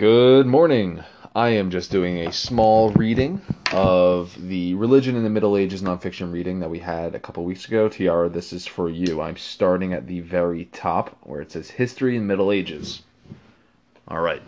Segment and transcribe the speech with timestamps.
[0.00, 1.04] Good morning.
[1.36, 6.32] I am just doing a small reading of the Religion in the Middle Ages nonfiction
[6.32, 7.86] reading that we had a couple weeks ago.
[7.86, 9.20] Tiara, this is for you.
[9.20, 13.02] I'm starting at the very top where it says History in Middle Ages.
[14.08, 14.40] All right.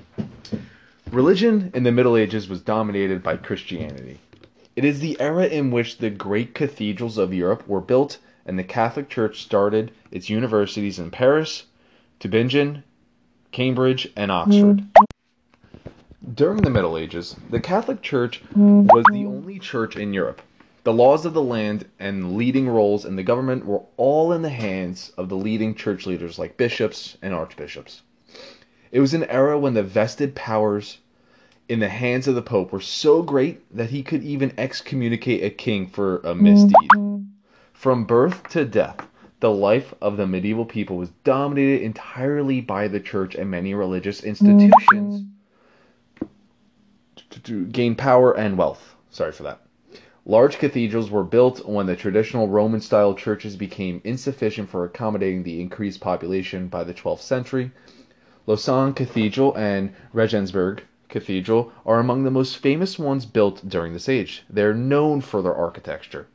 [1.11, 4.21] Religion in the Middle Ages was dominated by Christianity.
[4.75, 8.17] It is the era in which the great cathedrals of Europe were built
[8.47, 11.65] and the Catholic Church started its universities in Paris,
[12.21, 12.85] Tübingen,
[13.51, 14.79] Cambridge, and Oxford.
[14.79, 15.02] Mm.
[16.33, 20.41] During the Middle Ages, the Catholic Church was the only church in Europe.
[20.85, 24.49] The laws of the land and leading roles in the government were all in the
[24.51, 28.03] hands of the leading church leaders like bishops and archbishops.
[28.93, 30.99] It was an era when the vested powers
[31.69, 35.51] in the hands of the Pope were so great that he could even excommunicate a
[35.51, 36.89] king for a misdeed.
[37.73, 39.09] From birth to death,
[39.41, 44.23] the life of the medieval people was dominated entirely by the church and many religious
[44.23, 45.25] institutions
[47.45, 48.95] to gain power and wealth.
[49.11, 49.61] Sorry for that.
[50.25, 55.61] Large cathedrals were built when the traditional Roman style churches became insufficient for accommodating the
[55.61, 57.73] increased population by the 12th century.
[58.47, 64.45] Lausanne Cathedral and Regensburg Cathedral are among the most famous ones built during this age.
[64.49, 66.27] They are known for their architecture.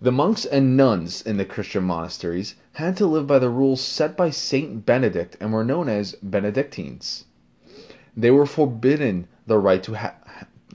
[0.00, 4.16] The monks and nuns in the Christian monasteries had to live by the rules set
[4.16, 7.26] by Saint Benedict and were known as Benedictines.
[8.16, 10.14] They were forbidden the right to have.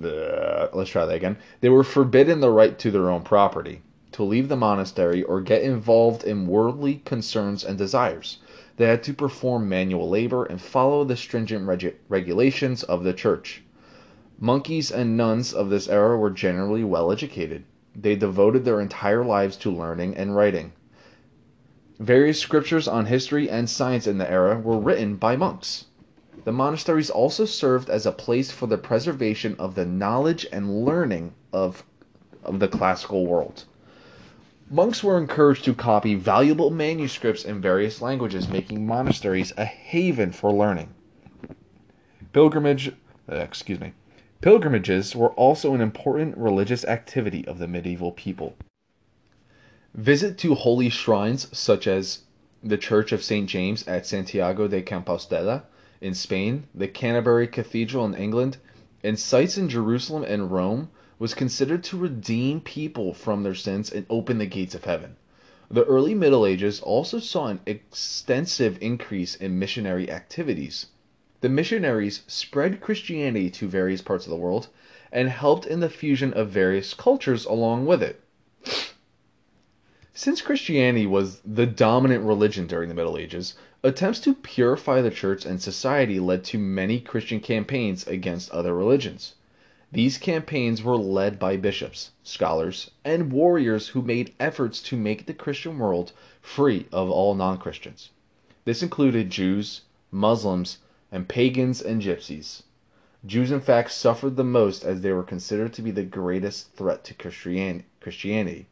[0.04, 1.38] Uh, let's try that again.
[1.62, 5.62] They were forbidden the right to their own property, to leave the monastery, or get
[5.62, 8.38] involved in worldly concerns and desires.
[8.78, 13.64] They had to perform manual labor and follow the stringent reg- regulations of the church.
[14.40, 17.64] Monkeys and nuns of this era were generally well educated.
[17.96, 20.74] They devoted their entire lives to learning and writing.
[22.00, 25.86] Various scriptures on history and science in the era were written by monks.
[26.44, 31.34] The monasteries also served as a place for the preservation of the knowledge and learning
[31.52, 31.84] of,
[32.44, 33.66] of the classical world.
[34.70, 40.52] Monks were encouraged to copy valuable manuscripts in various languages, making monasteries a haven for
[40.52, 40.94] learning.
[42.34, 42.90] Pilgrimage,
[43.32, 43.94] uh, excuse me,
[44.42, 48.56] pilgrimages were also an important religious activity of the medieval people.
[49.94, 52.24] Visit to holy shrines such as
[52.62, 53.50] the Church of St.
[53.50, 55.64] James at Santiago de Compostela
[56.02, 58.58] in Spain, the Canterbury Cathedral in England,
[59.04, 64.06] and sites in Jerusalem and Rome was considered to redeem people from their sins and
[64.10, 65.16] open the gates of heaven.
[65.70, 70.88] The early Middle Ages also saw an extensive increase in missionary activities.
[71.42, 74.70] The missionaries spread Christianity to various parts of the world
[75.12, 78.22] and helped in the fusion of various cultures along with it.
[80.14, 83.54] Since Christianity was the dominant religion during the Middle Ages,
[83.84, 89.36] attempts to purify the church and society led to many Christian campaigns against other religions.
[89.92, 95.34] These campaigns were led by bishops, scholars, and warriors who made efforts to make the
[95.34, 96.12] Christian world
[96.42, 98.10] free of all non Christians.
[98.66, 100.80] This included Jews, Muslims,
[101.12, 102.64] and pagans and gypsies.
[103.26, 107.04] Jews, in fact, suffered the most as they were considered to be the greatest threat
[107.06, 108.68] to Christianity.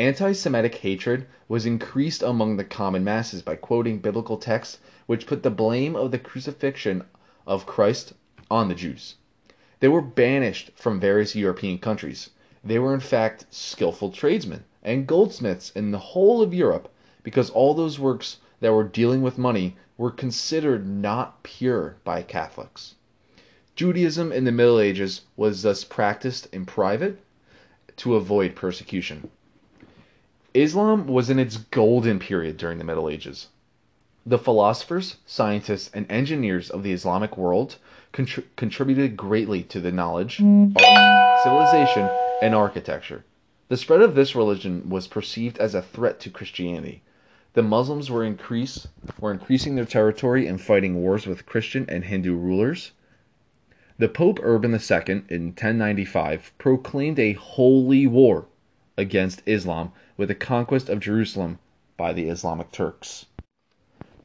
[0.00, 5.42] Anti Semitic hatred was increased among the common masses by quoting biblical texts which put
[5.42, 7.04] the blame of the crucifixion
[7.46, 8.14] of Christ
[8.50, 9.16] on the Jews.
[9.80, 12.30] They were banished from various European countries.
[12.64, 16.90] They were, in fact, skillful tradesmen and goldsmiths in the whole of Europe
[17.22, 22.94] because all those works that were dealing with money were considered not pure by Catholics.
[23.76, 27.18] Judaism in the Middle Ages was thus practiced in private
[27.96, 29.28] to avoid persecution.
[30.54, 33.48] Islam was in its golden period during the Middle Ages.
[34.26, 37.76] The philosophers, scientists, and engineers of the Islamic world
[38.12, 42.10] contri- contributed greatly to the knowledge, arts, civilization,
[42.42, 43.24] and architecture.
[43.68, 47.02] The spread of this religion was perceived as a threat to Christianity.
[47.54, 48.88] The Muslims were increase
[49.20, 52.92] were increasing their territory and fighting wars with Christian and Hindu rulers.
[53.98, 58.46] The Pope Urban II in 1095 proclaimed a holy war
[58.96, 61.58] against Islam with the conquest of Jerusalem
[61.96, 63.24] by the Islamic Turks.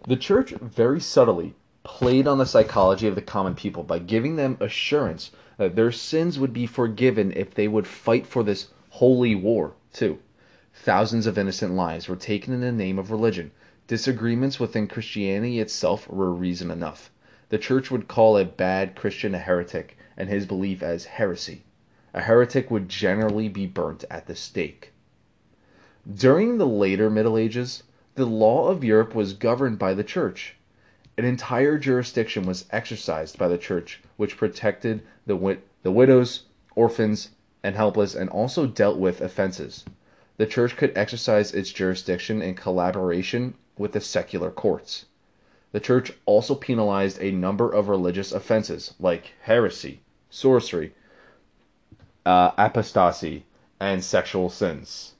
[0.05, 1.55] The church very subtly
[1.85, 6.37] played on the psychology of the common people by giving them assurance that their sins
[6.37, 10.19] would be forgiven if they would fight for this holy war, too.
[10.73, 13.51] Thousands of innocent lives were taken in the name of religion.
[13.87, 17.09] Disagreements within Christianity itself were reason enough.
[17.47, 21.63] The church would call a bad Christian a heretic and his belief as heresy.
[22.13, 24.91] A heretic would generally be burnt at the stake.
[26.13, 27.81] During the later Middle Ages,
[28.13, 30.55] the law of Europe was governed by the Church.
[31.17, 36.43] An entire jurisdiction was exercised by the church which protected the, the widows,
[36.75, 37.31] orphans,
[37.63, 39.83] and helpless and also dealt with offenses.
[40.37, 45.05] The church could exercise its jurisdiction in collaboration with the secular courts.
[45.71, 50.93] The church also penalized a number of religious offenses like heresy, sorcery,
[52.27, 53.45] uh, apostasy,
[53.79, 55.14] and sexual sins.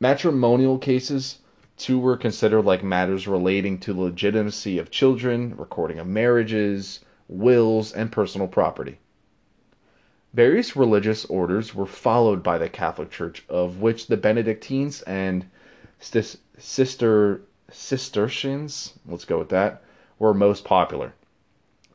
[0.00, 1.38] Matrimonial cases,
[1.76, 7.92] too, were considered like matters relating to the legitimacy of children, recording of marriages, wills,
[7.92, 8.98] and personal property.
[10.34, 15.46] Various religious orders were followed by the Catholic Church, of which the Benedictines and
[15.98, 17.40] Sister
[17.70, 19.82] Cistercians, let's go with that,
[20.18, 21.14] were most popular.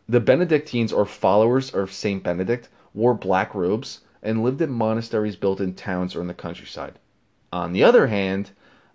[0.09, 5.61] The Benedictines, or followers of Saint Benedict, wore black robes and lived in monasteries built
[5.61, 7.00] in towns or in the countryside.
[7.55, 8.50] On the other hand,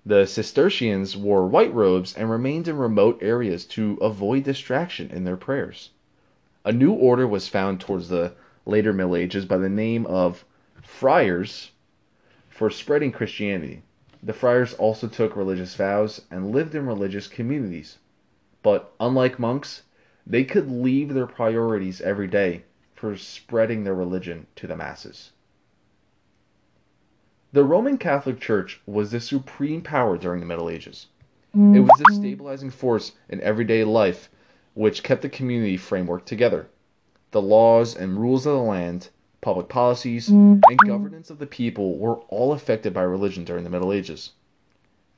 [0.04, 5.36] the Cistercians wore white robes and remained in remote areas to avoid distraction in their
[5.36, 5.90] prayers.
[6.64, 8.32] A new order was found towards the
[8.66, 10.44] later Middle Ages by the name of
[10.82, 11.70] friars
[12.48, 13.84] for spreading Christianity.
[14.24, 17.98] The friars also took religious vows and lived in religious communities.
[18.64, 19.84] But unlike monks,
[20.26, 22.64] they could leave their priorities every day
[22.96, 25.30] for spreading their religion to the masses.
[27.50, 31.06] The Roman Catholic Church was the supreme power during the Middle Ages.
[31.54, 32.20] It was the mm-hmm.
[32.20, 34.28] stabilizing force in everyday life
[34.74, 36.68] which kept the community framework together
[37.30, 39.08] the laws and rules of the land,
[39.40, 40.88] public policies, and mm-hmm.
[40.88, 44.32] governance of the people were all affected by religion during the Middle Ages.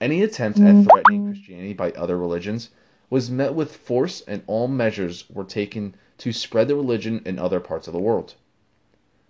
[0.01, 0.83] Any attempt at mm-hmm.
[0.85, 2.71] threatening Christianity by other religions
[3.11, 7.59] was met with force, and all measures were taken to spread the religion in other
[7.59, 8.37] parts of the world.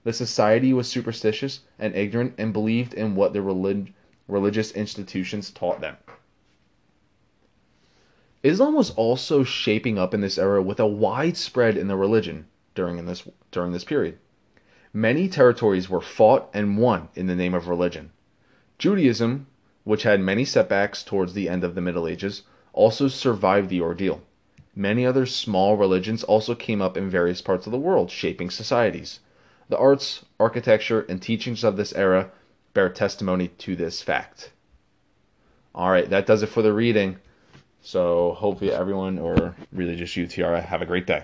[0.02, 3.92] The society was superstitious and ignorant and believed in what the relig-
[4.28, 5.98] religious institutions taught them.
[8.42, 12.46] Islam was also shaping up in this era with a wide spread in the religion
[12.74, 14.16] during this during this period.
[14.94, 18.10] Many territories were fought and won in the name of religion.
[18.78, 19.48] Judaism,
[19.84, 22.42] which had many setbacks towards the end of the Middle Ages,
[22.72, 24.22] also survived the ordeal.
[24.74, 29.20] Many other small religions also came up in various parts of the world, shaping societies.
[29.70, 32.32] The arts, architecture, and teachings of this era
[32.74, 34.50] bear testimony to this fact.
[35.72, 37.18] All right, that does it for the reading.
[37.80, 41.22] So hopefully everyone, or really just you, Tiara, have a great day.